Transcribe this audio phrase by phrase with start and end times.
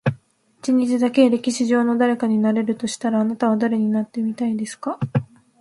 [0.61, 4.99] 一日だけ、歴史上の誰かになれるとしたら、あなたは誰になってみたいですか？